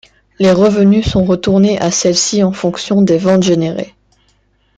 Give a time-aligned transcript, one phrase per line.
[0.39, 3.93] Les revenues sont retournés à celles-ci en fonction des ventes générées.